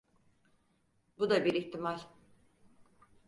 [1.19, 1.99] Bu da bir ihtimal.